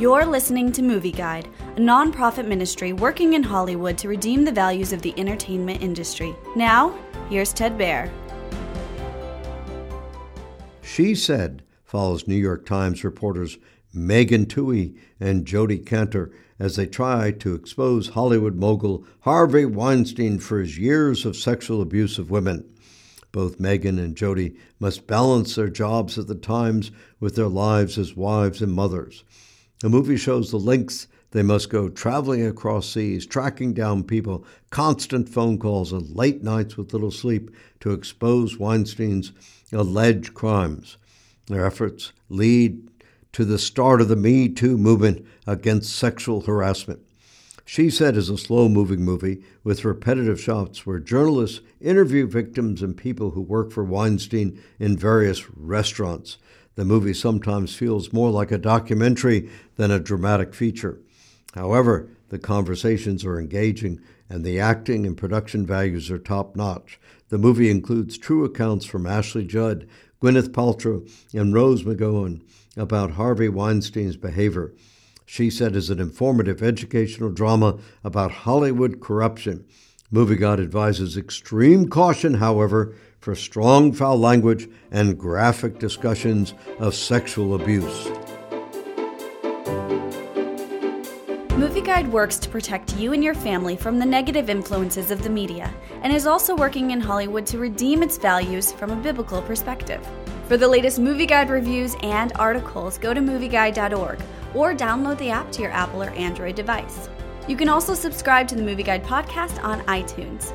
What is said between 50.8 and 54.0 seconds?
where journalists interview victims and people who work for